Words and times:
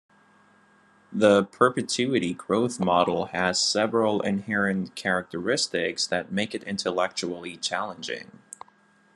The 1.13 1.43
Perpetuity 1.43 2.33
Growth 2.33 2.79
Model 2.79 3.25
has 3.25 3.61
several 3.61 4.19
inherent 4.21 4.95
characteristics 4.95 6.07
that 6.07 6.31
make 6.31 6.55
it 6.55 6.63
intellectually 6.63 7.55
challenging. 7.55 8.39